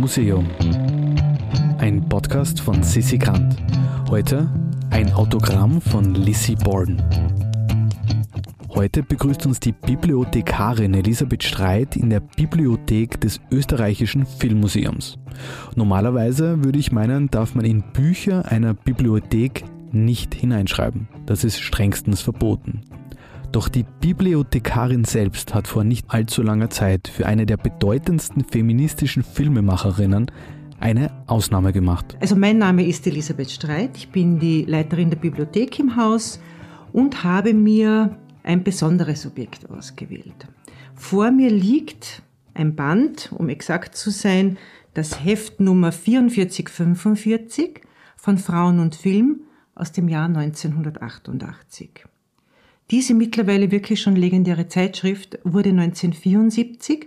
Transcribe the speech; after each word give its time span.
Museum. 0.00 0.48
Ein 1.76 2.08
Podcast 2.08 2.58
von 2.58 2.82
Sissi 2.82 3.18
Grant. 3.18 3.54
Heute 4.08 4.48
ein 4.88 5.12
Autogramm 5.12 5.78
von 5.82 6.14
Lissy 6.14 6.54
Borden. 6.54 7.02
Heute 8.70 9.02
begrüßt 9.02 9.44
uns 9.44 9.60
die 9.60 9.72
Bibliothekarin 9.72 10.94
Elisabeth 10.94 11.42
Streit 11.42 11.96
in 11.96 12.08
der 12.08 12.20
Bibliothek 12.20 13.20
des 13.20 13.42
Österreichischen 13.50 14.24
Filmmuseums. 14.24 15.18
Normalerweise 15.76 16.64
würde 16.64 16.78
ich 16.78 16.92
meinen, 16.92 17.30
darf 17.30 17.54
man 17.54 17.66
in 17.66 17.82
Bücher 17.92 18.50
einer 18.50 18.72
Bibliothek 18.72 19.64
nicht 19.92 20.34
hineinschreiben. 20.34 21.08
Das 21.26 21.44
ist 21.44 21.60
strengstens 21.60 22.22
verboten. 22.22 22.80
Doch 23.52 23.68
die 23.68 23.84
Bibliothekarin 24.00 25.04
selbst 25.04 25.54
hat 25.54 25.66
vor 25.66 25.82
nicht 25.82 26.06
allzu 26.08 26.42
langer 26.42 26.70
Zeit 26.70 27.08
für 27.08 27.26
eine 27.26 27.46
der 27.46 27.56
bedeutendsten 27.56 28.44
feministischen 28.44 29.24
Filmemacherinnen 29.24 30.30
eine 30.78 31.10
Ausnahme 31.26 31.72
gemacht. 31.72 32.16
Also 32.20 32.36
mein 32.36 32.58
Name 32.58 32.86
ist 32.86 33.08
Elisabeth 33.08 33.50
Streit, 33.50 33.96
ich 33.96 34.10
bin 34.10 34.38
die 34.38 34.64
Leiterin 34.64 35.10
der 35.10 35.18
Bibliothek 35.18 35.80
im 35.80 35.96
Haus 35.96 36.40
und 36.92 37.24
habe 37.24 37.52
mir 37.52 38.16
ein 38.44 38.62
besonderes 38.62 39.26
Objekt 39.26 39.68
ausgewählt. 39.68 40.46
Vor 40.94 41.32
mir 41.32 41.50
liegt 41.50 42.22
ein 42.54 42.76
Band, 42.76 43.30
um 43.36 43.48
exakt 43.48 43.96
zu 43.96 44.10
sein, 44.10 44.58
das 44.94 45.24
Heft 45.24 45.58
Nummer 45.58 45.90
4445 45.90 47.80
von 48.16 48.38
Frauen 48.38 48.78
und 48.78 48.94
Film 48.94 49.40
aus 49.74 49.90
dem 49.90 50.08
Jahr 50.08 50.26
1988. 50.26 52.09
Diese 52.90 53.14
mittlerweile 53.14 53.70
wirklich 53.70 54.00
schon 54.00 54.16
legendäre 54.16 54.66
Zeitschrift 54.66 55.38
wurde 55.44 55.70
1974 55.70 57.06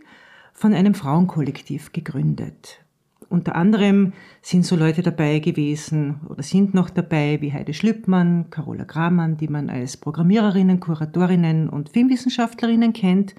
von 0.53 0.73
einem 0.73 0.93
Frauenkollektiv 0.93 1.91
gegründet. 1.91 2.79
Unter 3.27 3.55
anderem 3.55 4.13
sind 4.41 4.65
so 4.65 4.75
Leute 4.75 5.01
dabei 5.01 5.39
gewesen 5.39 6.21
oder 6.29 6.43
sind 6.43 6.73
noch 6.73 6.89
dabei 6.89 7.41
wie 7.41 7.51
Heide 7.51 7.73
Schlüppmann, 7.73 8.49
Carola 8.49 8.83
Gramann, 8.83 9.37
die 9.37 9.47
man 9.47 9.69
als 9.69 9.97
Programmiererinnen, 9.97 10.79
Kuratorinnen 10.79 11.67
und 11.67 11.89
Filmwissenschaftlerinnen 11.89 12.93
kennt, 12.93 13.35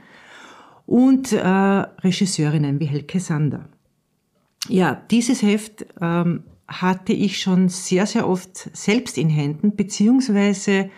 und 0.87 1.33
äh, 1.33 1.39
Regisseurinnen 1.47 2.79
wie 2.79 2.85
Helke 2.87 3.21
Sander. 3.21 3.69
Ja, 4.69 5.01
dieses 5.11 5.43
Heft 5.43 5.87
ähm, 6.01 6.43
hatte 6.69 7.13
ich 7.13 7.41
schon 7.41 7.69
sehr, 7.69 8.07
sehr 8.07 8.29
oft 8.29 8.77
selbst 8.77 9.17
in 9.17 9.31
Händen, 9.31 9.77
beziehungsweise 9.77 10.91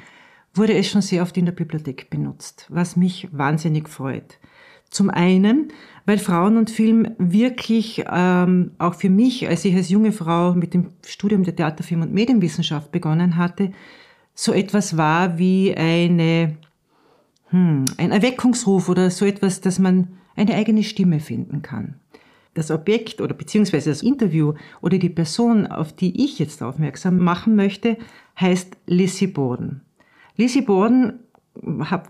wurde 0.57 0.75
es 0.75 0.89
schon 0.89 1.03
sehr 1.03 1.23
oft 1.23 1.37
in 1.37 1.45
der 1.45 1.53
Bibliothek 1.53 2.11
benutzt, 2.11 2.67
was 2.69 2.97
mich 2.97 3.29
wahnsinnig 3.33 3.89
freut. 3.89 4.39
Zum 4.91 5.11
einen, 5.11 5.73
weil 6.05 6.19
Frauen 6.19 6.57
und 6.57 6.71
Film 6.71 7.09
wirklich 7.19 8.05
ähm, 8.11 8.71
auch 8.79 8.95
für 8.95 9.11
mich, 9.11 9.49
als 9.49 9.65
ich 9.65 9.75
als 9.75 9.89
junge 9.89 10.13
Frau 10.13 10.55
mit 10.55 10.75
dem 10.75 10.91
Studium 11.05 11.43
der 11.43 11.57
Theater, 11.57 11.85
und 11.97 12.13
Medienwissenschaft 12.13 12.93
begonnen 12.93 13.37
hatte, 13.37 13.73
so 14.35 14.53
etwas 14.53 14.97
war 14.97 15.39
wie 15.39 15.75
eine, 15.77 16.57
hm, 17.49 17.85
ein 17.97 18.13
Erweckungsruf 18.13 18.89
oder 18.89 19.11
so 19.11 19.25
etwas, 19.25 19.61
dass 19.61 19.79
man 19.79 20.09
eine 20.37 20.55
eigene 20.55 20.85
Stimme 20.85 21.19
finden 21.19 21.63
kann. 21.63 21.97
Das 22.55 22.71
Objekt 22.71 23.21
oder 23.21 23.35
beziehungsweise 23.35 23.91
das 23.91 24.03
Interview 24.03 24.55
oder 24.81 24.99
die 24.99 25.11
Person, 25.11 25.67
auf 25.67 25.93
die 25.93 26.25
ich 26.25 26.39
jetzt 26.39 26.63
aufmerksam 26.63 27.19
machen 27.19 27.57
möchte, 27.57 27.99
heißt 28.39 28.77
Lissy 28.87 29.27
Borden. 29.27 29.83
Lizzie 30.37 30.63
Borden 30.63 31.21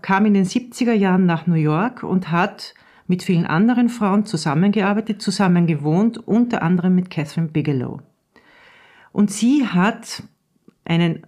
kam 0.01 0.25
in 0.25 0.33
den 0.33 0.45
70er 0.45 0.93
Jahren 0.93 1.25
nach 1.25 1.47
New 1.47 1.55
York 1.55 2.03
und 2.03 2.31
hat 2.31 2.73
mit 3.07 3.23
vielen 3.23 3.45
anderen 3.45 3.87
Frauen 3.89 4.25
zusammengearbeitet, 4.25 5.21
zusammen 5.21 5.65
gewohnt, 5.65 6.17
unter 6.27 6.61
anderem 6.61 6.95
mit 6.95 7.09
Catherine 7.09 7.47
Bigelow. 7.47 8.01
Und 9.13 9.31
sie 9.31 9.65
hat 9.65 10.23
einen 10.83 11.25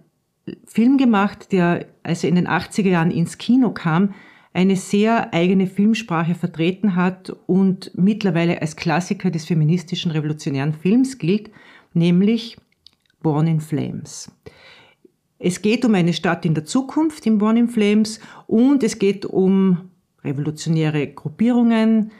Film 0.66 0.98
gemacht, 0.98 1.52
der, 1.52 1.86
als 2.02 2.22
er 2.22 2.28
in 2.28 2.36
den 2.36 2.48
80er 2.48 2.88
Jahren 2.88 3.10
ins 3.10 3.38
Kino 3.38 3.70
kam, 3.70 4.14
eine 4.52 4.76
sehr 4.76 5.32
eigene 5.32 5.66
Filmsprache 5.66 6.34
vertreten 6.34 6.96
hat 6.96 7.30
und 7.46 7.92
mittlerweile 7.94 8.60
als 8.60 8.76
Klassiker 8.76 9.30
des 9.30 9.46
feministischen 9.46 10.10
revolutionären 10.10 10.72
Films 10.72 11.18
gilt, 11.18 11.50
nämlich 11.94 12.56
Born 13.22 13.46
in 13.46 13.60
Flames. 13.60 14.30
Es 15.42 15.62
geht 15.62 15.86
um 15.86 15.94
eine 15.94 16.12
Stadt 16.12 16.44
in 16.44 16.52
der 16.52 16.66
Zukunft 16.66 17.26
in 17.26 17.38
Born 17.38 17.56
in 17.56 17.68
Flames 17.68 18.20
und 18.46 18.82
es 18.84 18.98
geht 18.98 19.24
um 19.24 19.90
revolutionäre 20.22 21.06
Gruppierungen, 21.08 22.12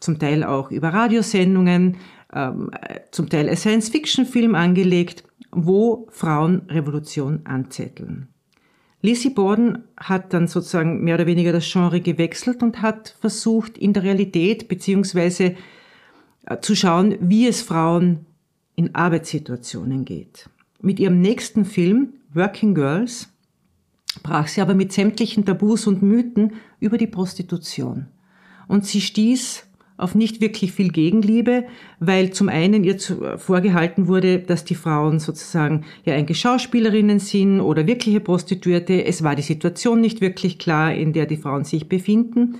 zum 0.00 0.18
Teil 0.18 0.42
auch 0.42 0.72
über 0.72 0.88
Radiosendungen, 0.88 1.96
ähm, 2.34 2.70
zum 3.12 3.28
Teil 3.28 3.48
als 3.48 3.60
Science-Fiction-Film 3.60 4.56
angelegt, 4.56 5.22
wo 5.52 6.08
Frauen 6.10 6.62
Revolution 6.68 7.42
anzetteln. 7.44 8.28
Lizzie 9.00 9.30
Borden 9.30 9.84
hat 9.96 10.34
dann 10.34 10.48
sozusagen 10.48 11.04
mehr 11.04 11.14
oder 11.14 11.26
weniger 11.26 11.52
das 11.52 11.70
Genre 11.70 12.00
gewechselt 12.00 12.64
und 12.64 12.82
hat 12.82 13.16
versucht, 13.20 13.78
in 13.78 13.92
der 13.92 14.02
Realität 14.02 14.66
beziehungsweise 14.66 15.54
äh, 16.46 16.58
zu 16.60 16.74
schauen, 16.74 17.14
wie 17.20 17.46
es 17.46 17.62
Frauen 17.62 18.26
in 18.74 18.92
Arbeitssituationen 18.96 20.04
geht. 20.04 20.50
Mit 20.80 20.98
ihrem 20.98 21.20
nächsten 21.20 21.64
Film 21.64 22.14
Working 22.34 22.74
Girls 22.74 23.28
brach 24.22 24.48
sie 24.48 24.60
aber 24.60 24.74
mit 24.74 24.92
sämtlichen 24.92 25.44
Tabus 25.44 25.86
und 25.86 26.02
Mythen 26.02 26.54
über 26.80 26.98
die 26.98 27.06
Prostitution. 27.06 28.06
Und 28.68 28.86
sie 28.86 29.00
stieß 29.00 29.66
auf 29.96 30.14
nicht 30.14 30.40
wirklich 30.40 30.72
viel 30.72 30.90
Gegenliebe, 30.90 31.64
weil 32.00 32.30
zum 32.30 32.48
einen 32.48 32.84
ihr 32.84 32.98
vorgehalten 33.38 34.08
wurde, 34.08 34.40
dass 34.40 34.64
die 34.64 34.74
Frauen 34.74 35.20
sozusagen 35.20 35.84
ja 36.04 36.14
eigentlich 36.14 36.40
Schauspielerinnen 36.40 37.18
sind 37.18 37.60
oder 37.60 37.86
wirkliche 37.86 38.20
Prostituierte. 38.20 39.04
Es 39.04 39.22
war 39.22 39.36
die 39.36 39.42
Situation 39.42 40.00
nicht 40.00 40.20
wirklich 40.20 40.58
klar, 40.58 40.92
in 40.92 41.12
der 41.12 41.26
die 41.26 41.38
Frauen 41.38 41.64
sich 41.64 41.88
befinden. 41.88 42.56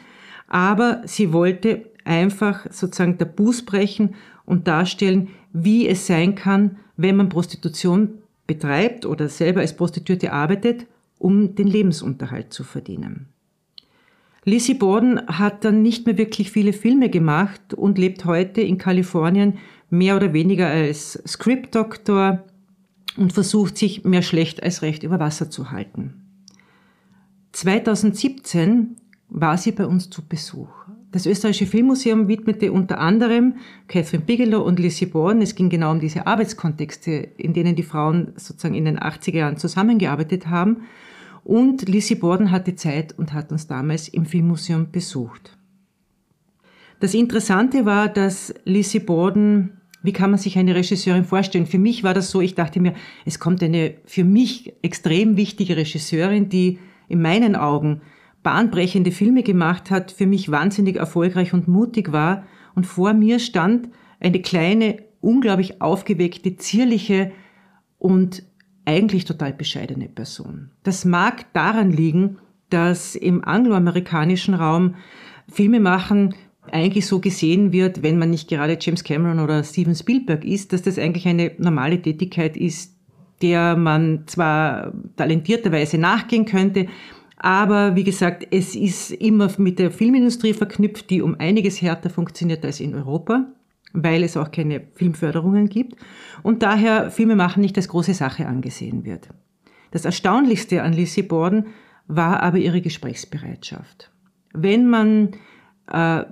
Aber 0.48 1.02
sie 1.04 1.32
wollte 1.32 1.90
einfach 2.04 2.66
sozusagen 2.70 3.18
Tabus 3.18 3.64
brechen 3.64 4.14
und 4.46 4.66
darstellen, 4.68 5.28
wie 5.52 5.88
es 5.88 6.06
sein 6.06 6.36
kann, 6.36 6.76
wenn 6.96 7.16
man 7.16 7.28
Prostitution 7.28 8.22
betreibt 8.46 9.06
oder 9.06 9.28
selber 9.28 9.60
als 9.60 9.76
Prostituierte 9.76 10.32
arbeitet, 10.32 10.86
um 11.18 11.54
den 11.54 11.66
Lebensunterhalt 11.66 12.52
zu 12.52 12.64
verdienen. 12.64 13.28
Lizzie 14.44 14.74
Borden 14.74 15.26
hat 15.26 15.64
dann 15.64 15.82
nicht 15.82 16.06
mehr 16.06 16.18
wirklich 16.18 16.52
viele 16.52 16.72
Filme 16.72 17.10
gemacht 17.10 17.74
und 17.74 17.98
lebt 17.98 18.24
heute 18.24 18.60
in 18.60 18.78
Kalifornien 18.78 19.58
mehr 19.90 20.16
oder 20.16 20.32
weniger 20.32 20.68
als 20.68 21.20
Script-Doktor 21.26 22.44
und 23.16 23.32
versucht 23.32 23.76
sich 23.76 24.04
mehr 24.04 24.22
schlecht 24.22 24.62
als 24.62 24.82
recht 24.82 25.02
über 25.02 25.18
Wasser 25.18 25.50
zu 25.50 25.72
halten. 25.72 26.22
2017 27.52 28.96
war 29.28 29.56
sie 29.58 29.72
bei 29.72 29.86
uns 29.86 30.10
zu 30.10 30.24
Besuch. 30.26 30.86
Das 31.12 31.24
Österreichische 31.24 31.66
Filmmuseum 31.66 32.28
widmete 32.28 32.72
unter 32.72 32.98
anderem 32.98 33.54
Catherine 33.88 34.24
Bigelow 34.24 34.62
und 34.62 34.78
Lizzie 34.78 35.06
Borden. 35.06 35.40
Es 35.40 35.54
ging 35.54 35.68
genau 35.68 35.92
um 35.92 36.00
diese 36.00 36.26
Arbeitskontexte, 36.26 37.10
in 37.36 37.52
denen 37.52 37.76
die 37.76 37.84
Frauen 37.84 38.32
sozusagen 38.36 38.74
in 38.74 38.84
den 38.84 38.98
80er 38.98 39.36
Jahren 39.36 39.56
zusammengearbeitet 39.56 40.48
haben. 40.48 40.82
Und 41.44 41.88
Lizzie 41.88 42.16
Borden 42.16 42.50
hatte 42.50 42.74
Zeit 42.74 43.16
und 43.16 43.32
hat 43.32 43.52
uns 43.52 43.68
damals 43.68 44.08
im 44.08 44.26
Filmmuseum 44.26 44.90
besucht. 44.90 45.56
Das 46.98 47.14
Interessante 47.14 47.84
war, 47.84 48.08
dass 48.08 48.52
Lizzie 48.64 48.98
Borden, 49.00 49.80
wie 50.02 50.12
kann 50.12 50.30
man 50.30 50.40
sich 50.40 50.58
eine 50.58 50.74
Regisseurin 50.74 51.24
vorstellen? 51.24 51.66
Für 51.66 51.78
mich 51.78 52.02
war 52.02 52.14
das 52.14 52.30
so, 52.30 52.40
ich 52.40 52.56
dachte 52.56 52.80
mir, 52.80 52.94
es 53.24 53.38
kommt 53.38 53.62
eine 53.62 53.94
für 54.06 54.24
mich 54.24 54.74
extrem 54.82 55.36
wichtige 55.36 55.76
Regisseurin, 55.76 56.48
die 56.48 56.78
in 57.08 57.22
meinen 57.22 57.54
Augen 57.54 58.00
bahnbrechende 58.46 59.10
Filme 59.10 59.42
gemacht 59.42 59.90
hat, 59.90 60.12
für 60.12 60.24
mich 60.24 60.52
wahnsinnig 60.52 60.94
erfolgreich 60.94 61.52
und 61.52 61.66
mutig 61.66 62.12
war. 62.12 62.44
Und 62.76 62.86
vor 62.86 63.12
mir 63.12 63.40
stand 63.40 63.88
eine 64.20 64.40
kleine, 64.40 64.98
unglaublich 65.20 65.82
aufgeweckte, 65.82 66.54
zierliche 66.54 67.32
und 67.98 68.44
eigentlich 68.84 69.24
total 69.24 69.52
bescheidene 69.52 70.08
Person. 70.08 70.70
Das 70.84 71.04
mag 71.04 71.52
daran 71.54 71.90
liegen, 71.90 72.38
dass 72.70 73.16
im 73.16 73.42
angloamerikanischen 73.42 74.54
Raum 74.54 74.94
Filme 75.50 75.80
machen 75.80 76.32
eigentlich 76.70 77.06
so 77.06 77.18
gesehen 77.18 77.72
wird, 77.72 78.04
wenn 78.04 78.16
man 78.16 78.30
nicht 78.30 78.48
gerade 78.48 78.78
James 78.80 79.02
Cameron 79.02 79.40
oder 79.40 79.64
Steven 79.64 79.96
Spielberg 79.96 80.44
ist, 80.44 80.72
dass 80.72 80.82
das 80.82 81.00
eigentlich 81.00 81.26
eine 81.26 81.50
normale 81.58 82.00
Tätigkeit 82.00 82.56
ist, 82.56 82.94
der 83.42 83.76
man 83.76 84.22
zwar 84.26 84.92
talentierterweise 85.16 85.98
nachgehen 85.98 86.44
könnte, 86.44 86.86
aber 87.36 87.96
wie 87.96 88.04
gesagt, 88.04 88.46
es 88.50 88.74
ist 88.74 89.10
immer 89.10 89.50
mit 89.58 89.78
der 89.78 89.90
Filmindustrie 89.90 90.54
verknüpft, 90.54 91.10
die 91.10 91.22
um 91.22 91.36
einiges 91.38 91.82
härter 91.82 92.10
funktioniert 92.10 92.64
als 92.64 92.80
in 92.80 92.94
Europa, 92.94 93.46
weil 93.92 94.22
es 94.22 94.36
auch 94.36 94.50
keine 94.50 94.82
Filmförderungen 94.94 95.68
gibt 95.68 95.96
und 96.42 96.62
daher 96.62 97.10
Filme 97.10 97.36
machen 97.36 97.60
nicht 97.60 97.76
als 97.76 97.88
große 97.88 98.14
Sache 98.14 98.46
angesehen 98.46 99.04
wird. 99.04 99.28
Das 99.90 100.04
Erstaunlichste 100.04 100.82
an 100.82 100.92
Lizzie 100.92 101.22
Borden 101.22 101.66
war 102.08 102.42
aber 102.42 102.58
ihre 102.58 102.80
Gesprächsbereitschaft. 102.80 104.10
Wenn 104.52 104.88
man 104.88 105.32
äh, 105.90 106.24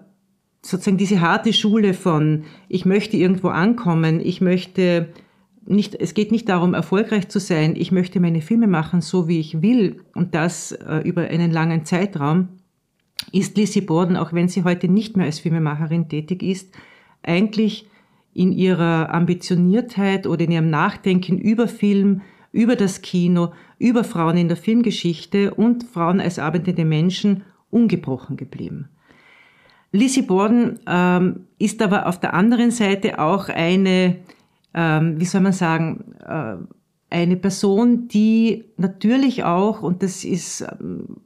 sozusagen 0.62 0.96
diese 0.96 1.20
harte 1.20 1.52
Schule 1.52 1.94
von, 1.94 2.44
ich 2.68 2.86
möchte 2.86 3.16
irgendwo 3.16 3.48
ankommen, 3.48 4.20
ich 4.20 4.40
möchte 4.40 5.08
nicht, 5.66 5.94
es 5.94 6.14
geht 6.14 6.30
nicht 6.30 6.48
darum, 6.48 6.74
erfolgreich 6.74 7.28
zu 7.28 7.40
sein, 7.40 7.74
ich 7.76 7.92
möchte 7.92 8.20
meine 8.20 8.42
Filme 8.42 8.66
machen, 8.66 9.00
so 9.00 9.28
wie 9.28 9.40
ich 9.40 9.62
will 9.62 10.02
und 10.14 10.34
das 10.34 10.72
äh, 10.72 10.98
über 10.98 11.22
einen 11.22 11.50
langen 11.50 11.84
Zeitraum, 11.84 12.48
ist 13.32 13.56
Lizzie 13.56 13.80
Borden, 13.80 14.16
auch 14.16 14.32
wenn 14.32 14.48
sie 14.48 14.64
heute 14.64 14.88
nicht 14.88 15.16
mehr 15.16 15.26
als 15.26 15.40
Filmemacherin 15.40 16.08
tätig 16.08 16.42
ist, 16.42 16.74
eigentlich 17.22 17.88
in 18.34 18.52
ihrer 18.52 19.14
Ambitioniertheit 19.14 20.26
oder 20.26 20.44
in 20.44 20.50
ihrem 20.50 20.70
Nachdenken 20.70 21.38
über 21.38 21.68
Film, 21.68 22.22
über 22.52 22.76
das 22.76 23.00
Kino, 23.02 23.52
über 23.78 24.04
Frauen 24.04 24.36
in 24.36 24.48
der 24.48 24.56
Filmgeschichte 24.56 25.54
und 25.54 25.84
Frauen 25.84 26.20
als 26.20 26.38
arbeitende 26.38 26.84
Menschen 26.84 27.44
ungebrochen 27.70 28.36
geblieben. 28.36 28.88
Lizzie 29.92 30.22
Borden 30.22 30.80
ähm, 30.88 31.46
ist 31.58 31.80
aber 31.80 32.06
auf 32.06 32.18
der 32.18 32.34
anderen 32.34 32.72
Seite 32.72 33.20
auch 33.20 33.48
eine, 33.48 34.16
ähm, 34.74 35.20
wie 35.20 35.24
soll 35.24 35.40
man 35.40 35.52
sagen, 35.52 36.14
äh, 36.26 36.56
eine 37.10 37.36
Person, 37.36 38.08
die 38.08 38.64
natürlich 38.76 39.44
auch, 39.44 39.82
und 39.82 40.02
das 40.02 40.24
ist 40.24 40.62
ähm, 40.62 41.16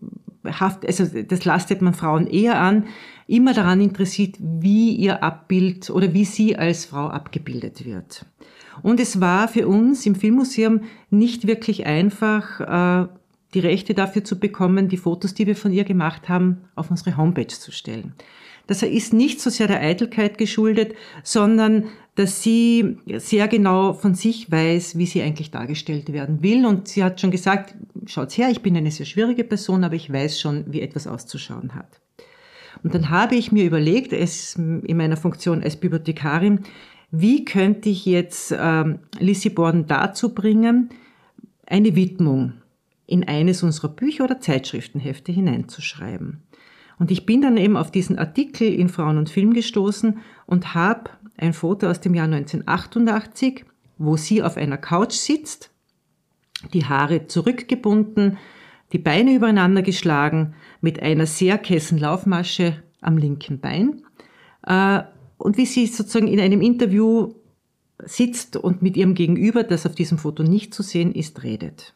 haft, 0.44 0.86
also 0.86 1.04
das 1.04 1.44
lastet 1.44 1.82
man 1.82 1.94
Frauen 1.94 2.26
eher 2.26 2.60
an, 2.60 2.86
immer 3.26 3.52
daran 3.52 3.80
interessiert, 3.80 4.36
wie 4.40 4.94
ihr 4.94 5.22
Abbild 5.22 5.90
oder 5.90 6.14
wie 6.14 6.24
sie 6.24 6.56
als 6.56 6.86
Frau 6.86 7.08
abgebildet 7.08 7.84
wird. 7.84 8.24
Und 8.82 9.00
es 9.00 9.20
war 9.20 9.48
für 9.48 9.66
uns 9.66 10.06
im 10.06 10.14
Filmmuseum 10.14 10.82
nicht 11.10 11.46
wirklich 11.46 11.86
einfach, 11.86 12.60
äh, 12.60 13.08
die 13.54 13.60
Rechte 13.60 13.94
dafür 13.94 14.24
zu 14.24 14.38
bekommen, 14.38 14.88
die 14.88 14.98
Fotos, 14.98 15.34
die 15.34 15.46
wir 15.46 15.56
von 15.56 15.72
ihr 15.72 15.84
gemacht 15.84 16.28
haben, 16.28 16.58
auf 16.74 16.90
unsere 16.90 17.16
Homepage 17.16 17.48
zu 17.48 17.72
stellen. 17.72 18.12
Das 18.69 18.82
ist 18.82 19.15
nicht 19.15 19.41
so 19.41 19.49
sehr 19.49 19.67
der 19.67 19.81
Eitelkeit 19.81 20.37
geschuldet, 20.37 20.94
sondern 21.25 21.87
dass 22.15 22.43
sie 22.43 22.99
sehr 23.17 23.49
genau 23.49 23.94
von 23.94 24.15
sich 24.15 24.53
weiß, 24.53 24.99
wie 24.99 25.06
sie 25.06 25.23
eigentlich 25.23 25.50
dargestellt 25.50 26.12
werden 26.12 26.43
will. 26.43 26.67
Und 26.67 26.87
sie 26.87 27.03
hat 27.03 27.19
schon 27.19 27.31
gesagt, 27.31 27.75
schaut's 28.06 28.37
her, 28.37 28.50
ich 28.50 28.61
bin 28.61 28.76
eine 28.76 28.91
sehr 28.91 29.06
schwierige 29.06 29.43
Person, 29.43 29.85
aber 29.85 29.94
ich 29.94 30.12
weiß 30.12 30.38
schon, 30.38 30.65
wie 30.69 30.82
etwas 30.82 31.06
auszuschauen 31.06 31.75
hat. 31.75 32.00
Und 32.82 32.94
dann 32.94 33.09
habe 33.09 33.37
ich 33.37 33.53
mir 33.53 33.65
überlegt, 33.65 34.12
es 34.12 34.56
in 34.56 34.97
meiner 34.97 35.17
Funktion 35.17 35.62
als 35.62 35.76
Bibliothekarin, 35.76 36.61
wie 37.11 37.47
könnte 37.47 37.88
ich 37.88 38.05
jetzt 38.05 38.55
ähm, 38.56 38.99
Lissy 39.19 39.49
Borden 39.49 39.87
dazu 39.87 40.35
bringen, 40.35 40.91
eine 41.67 41.97
Widmung 41.97 42.53
in 43.06 43.26
eines 43.26 43.62
unserer 43.62 43.88
Bücher 43.88 44.25
oder 44.25 44.41
Zeitschriftenhefte 44.41 45.32
hineinzuschreiben. 45.32 46.43
Und 46.98 47.10
ich 47.10 47.26
bin 47.26 47.42
dann 47.42 47.56
eben 47.56 47.76
auf 47.76 47.90
diesen 47.90 48.18
Artikel 48.18 48.72
in 48.72 48.88
Frauen 48.88 49.18
und 49.18 49.30
Film 49.30 49.52
gestoßen 49.52 50.18
und 50.46 50.74
habe 50.74 51.10
ein 51.36 51.52
Foto 51.52 51.88
aus 51.88 52.00
dem 52.00 52.14
Jahr 52.14 52.26
1988, 52.26 53.64
wo 53.98 54.16
sie 54.16 54.42
auf 54.42 54.56
einer 54.56 54.78
Couch 54.78 55.12
sitzt, 55.12 55.70
die 56.72 56.84
Haare 56.84 57.26
zurückgebunden, 57.28 58.38
die 58.92 58.98
Beine 58.98 59.34
übereinander 59.34 59.82
geschlagen, 59.82 60.54
mit 60.80 61.00
einer 61.00 61.26
sehr 61.26 61.58
kessen 61.58 61.98
Laufmasche 61.98 62.82
am 63.00 63.16
linken 63.16 63.60
Bein. 63.60 64.02
Äh, 64.66 65.02
und 65.36 65.56
wie 65.56 65.66
sie 65.66 65.86
sozusagen 65.86 66.26
in 66.26 66.40
einem 66.40 66.60
Interview 66.60 67.34
sitzt 68.04 68.56
und 68.56 68.82
mit 68.82 68.96
ihrem 68.96 69.14
Gegenüber, 69.14 69.62
das 69.62 69.86
auf 69.86 69.94
diesem 69.94 70.18
Foto 70.18 70.42
nicht 70.42 70.74
zu 70.74 70.82
sehen 70.82 71.12
ist, 71.12 71.42
redet. 71.42 71.94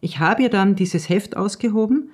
Ich 0.00 0.18
habe 0.18 0.42
ihr 0.42 0.50
dann 0.50 0.76
dieses 0.76 1.08
Heft 1.08 1.36
ausgehoben, 1.36 2.10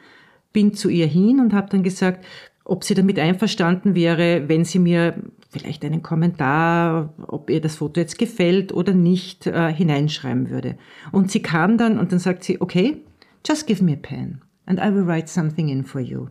bin 0.52 0.74
zu 0.74 0.88
ihr 0.88 1.06
hin 1.06 1.40
und 1.40 1.52
habe 1.52 1.68
dann 1.70 1.82
gesagt, 1.82 2.24
ob 2.64 2.84
sie 2.84 2.94
damit 2.94 3.18
einverstanden 3.18 3.94
wäre, 3.94 4.48
wenn 4.48 4.64
sie 4.64 4.78
mir 4.78 5.14
vielleicht 5.50 5.84
einen 5.84 6.02
Kommentar, 6.02 7.12
ob 7.26 7.50
ihr 7.50 7.60
das 7.60 7.76
Foto 7.76 8.00
jetzt 8.00 8.18
gefällt 8.18 8.72
oder 8.72 8.94
nicht, 8.94 9.46
äh, 9.46 9.72
hineinschreiben 9.72 10.48
würde. 10.48 10.76
Und 11.10 11.30
sie 11.30 11.42
kam 11.42 11.76
dann 11.76 11.98
und 11.98 12.12
dann 12.12 12.18
sagt 12.18 12.44
sie, 12.44 12.60
okay, 12.60 13.02
just 13.46 13.66
give 13.66 13.82
me 13.84 13.92
a 13.92 13.96
pen 13.96 14.40
and 14.66 14.78
I 14.78 14.94
will 14.94 15.06
write 15.06 15.28
something 15.28 15.68
in 15.68 15.84
for 15.84 16.00
you. 16.00 16.28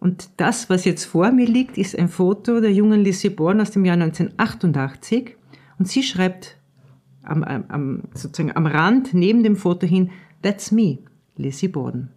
Und 0.00 0.28
das, 0.36 0.68
was 0.68 0.84
jetzt 0.84 1.04
vor 1.04 1.30
mir 1.30 1.46
liegt, 1.46 1.78
ist 1.78 1.98
ein 1.98 2.08
Foto 2.08 2.60
der 2.60 2.72
jungen 2.72 3.00
Lizzie 3.00 3.30
Born 3.30 3.60
aus 3.60 3.70
dem 3.70 3.86
Jahr 3.86 3.94
1988. 3.94 5.36
Und 5.78 5.88
sie 5.88 6.02
schreibt 6.02 6.58
am, 7.22 7.42
am, 7.42 8.02
sozusagen 8.12 8.54
am 8.54 8.66
Rand 8.66 9.14
neben 9.14 9.42
dem 9.42 9.56
Foto 9.56 9.86
hin, 9.86 10.10
That's 10.42 10.70
me, 10.72 10.98
Lizzie 11.36 11.68
Borden. 11.68 12.10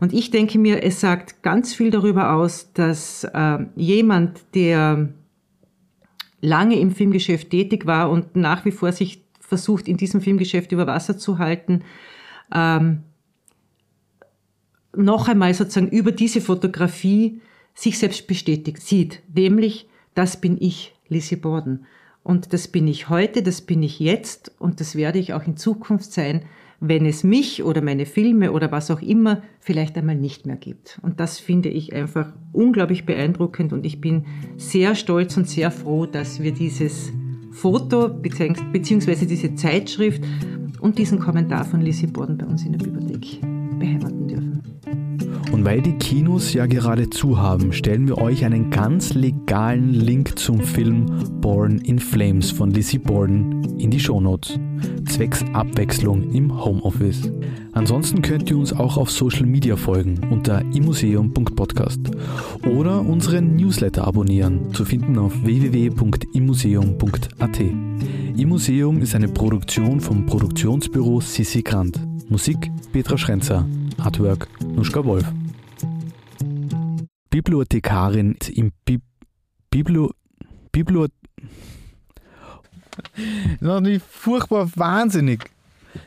Und 0.00 0.14
ich 0.14 0.30
denke 0.30 0.58
mir, 0.58 0.82
es 0.82 1.00
sagt 1.00 1.42
ganz 1.42 1.74
viel 1.74 1.90
darüber 1.90 2.32
aus, 2.32 2.72
dass 2.72 3.24
äh, 3.24 3.58
jemand, 3.76 4.40
der 4.54 5.10
lange 6.40 6.80
im 6.80 6.90
Filmgeschäft 6.90 7.50
tätig 7.50 7.86
war 7.86 8.10
und 8.10 8.34
nach 8.34 8.64
wie 8.64 8.72
vor 8.72 8.92
sich 8.92 9.24
versucht, 9.40 9.88
in 9.88 9.98
diesem 9.98 10.22
Filmgeschäft 10.22 10.72
über 10.72 10.86
Wasser 10.86 11.18
zu 11.18 11.38
halten, 11.38 11.82
ähm, 12.54 13.02
noch 14.96 15.28
einmal 15.28 15.52
sozusagen 15.52 15.88
über 15.88 16.12
diese 16.12 16.40
Fotografie 16.40 17.40
sich 17.74 17.98
selbst 17.98 18.26
bestätigt 18.26 18.80
sieht, 18.82 19.22
nämlich, 19.32 19.88
das 20.14 20.40
bin 20.40 20.56
ich, 20.60 20.94
Lizzie 21.08 21.36
Borden. 21.36 21.86
Und 22.22 22.52
das 22.52 22.68
bin 22.68 22.88
ich 22.88 23.08
heute, 23.08 23.42
das 23.42 23.60
bin 23.60 23.82
ich 23.82 24.00
jetzt 24.00 24.52
und 24.58 24.80
das 24.80 24.94
werde 24.94 25.18
ich 25.18 25.32
auch 25.32 25.46
in 25.46 25.56
Zukunft 25.56 26.12
sein, 26.12 26.44
wenn 26.80 27.04
es 27.04 27.22
mich 27.22 27.62
oder 27.62 27.82
meine 27.82 28.06
Filme 28.06 28.52
oder 28.52 28.72
was 28.72 28.90
auch 28.90 29.02
immer 29.02 29.42
vielleicht 29.60 29.96
einmal 29.98 30.16
nicht 30.16 30.46
mehr 30.46 30.56
gibt. 30.56 30.98
Und 31.02 31.20
das 31.20 31.38
finde 31.38 31.68
ich 31.68 31.92
einfach 31.92 32.32
unglaublich 32.52 33.04
beeindruckend 33.04 33.72
und 33.72 33.84
ich 33.84 34.00
bin 34.00 34.24
sehr 34.56 34.94
stolz 34.94 35.36
und 35.36 35.48
sehr 35.48 35.70
froh, 35.70 36.06
dass 36.06 36.42
wir 36.42 36.52
dieses 36.52 37.12
Foto 37.52 38.08
beziehungsweise 38.08 39.26
diese 39.26 39.54
Zeitschrift 39.54 40.24
und 40.80 40.98
diesen 40.98 41.18
Kommentar 41.18 41.64
von 41.64 41.82
Lizzie 41.82 42.06
Borden 42.06 42.38
bei 42.38 42.46
uns 42.46 42.64
in 42.64 42.72
der 42.72 42.78
Bibliothek 42.78 43.40
beheimaten. 43.78 44.29
Und 45.60 45.66
weil 45.66 45.82
die 45.82 45.98
Kinos 45.98 46.54
ja 46.54 46.64
gerade 46.64 47.10
zu 47.10 47.36
haben, 47.36 47.74
stellen 47.74 48.08
wir 48.08 48.16
euch 48.16 48.46
einen 48.46 48.70
ganz 48.70 49.12
legalen 49.12 49.92
Link 49.92 50.38
zum 50.38 50.58
Film 50.58 51.04
Born 51.42 51.80
in 51.80 51.98
Flames 51.98 52.50
von 52.50 52.70
Lizzie 52.70 52.96
Borden 52.96 53.78
in 53.78 53.90
die 53.90 54.00
Shownotes. 54.00 54.58
Zwecks 55.04 55.44
Abwechslung 55.52 56.30
im 56.30 56.64
Homeoffice. 56.64 57.30
Ansonsten 57.72 58.22
könnt 58.22 58.48
ihr 58.48 58.56
uns 58.56 58.72
auch 58.72 58.96
auf 58.96 59.10
Social 59.10 59.44
Media 59.44 59.76
folgen 59.76 60.26
unter 60.30 60.62
imuseum.podcast 60.74 62.00
oder 62.66 63.02
unseren 63.02 63.54
Newsletter 63.54 64.06
abonnieren, 64.06 64.72
zu 64.72 64.86
finden 64.86 65.18
auf 65.18 65.44
www.imuseum.at. 65.44 67.60
Imuseum 68.34 69.02
ist 69.02 69.14
eine 69.14 69.28
Produktion 69.28 70.00
vom 70.00 70.24
Produktionsbüro 70.24 71.20
Sissi 71.20 71.60
Grant. 71.60 72.00
Musik 72.30 72.70
Petra 72.92 73.18
Schrenzer. 73.18 73.66
Artwork 73.98 74.48
Nuschka 74.74 75.04
Wolf. 75.04 75.30
Bibliothekarin 77.40 78.36
im 78.54 78.70
Bi 78.84 79.00
Biblo 79.70 80.10
Das 83.60 83.60
macht 83.60 83.82
mich 83.82 84.02
furchtbar 84.02 84.70
wahnsinnig. 84.76 85.50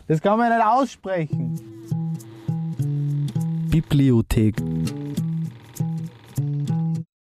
Das 0.08 0.22
kann 0.22 0.38
man 0.38 0.56
nicht 0.56 0.64
aussprechen. 0.64 1.60
Bibliothek 3.72 4.58